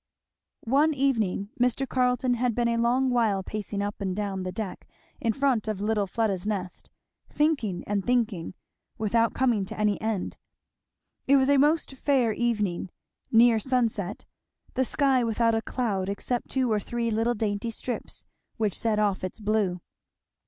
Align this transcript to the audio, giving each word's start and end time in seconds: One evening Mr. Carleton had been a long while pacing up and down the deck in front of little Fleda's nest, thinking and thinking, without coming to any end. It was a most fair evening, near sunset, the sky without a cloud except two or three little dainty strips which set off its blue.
One 0.65 0.95
evening 0.95 1.51
Mr. 1.59 1.87
Carleton 1.87 2.33
had 2.33 2.55
been 2.55 2.67
a 2.69 2.77
long 2.79 3.11
while 3.11 3.43
pacing 3.43 3.83
up 3.83 4.01
and 4.01 4.15
down 4.15 4.41
the 4.41 4.51
deck 4.51 4.87
in 5.19 5.31
front 5.31 5.67
of 5.67 5.79
little 5.79 6.07
Fleda's 6.07 6.47
nest, 6.47 6.89
thinking 7.29 7.83
and 7.85 8.03
thinking, 8.03 8.55
without 8.97 9.35
coming 9.35 9.63
to 9.65 9.77
any 9.79 10.01
end. 10.01 10.37
It 11.27 11.35
was 11.35 11.51
a 11.51 11.57
most 11.57 11.91
fair 11.93 12.33
evening, 12.33 12.89
near 13.31 13.59
sunset, 13.59 14.25
the 14.73 14.85
sky 14.85 15.23
without 15.23 15.53
a 15.53 15.61
cloud 15.61 16.09
except 16.09 16.49
two 16.49 16.71
or 16.71 16.79
three 16.79 17.11
little 17.11 17.35
dainty 17.35 17.69
strips 17.69 18.25
which 18.57 18.73
set 18.75 18.97
off 18.97 19.23
its 19.23 19.39
blue. 19.39 19.81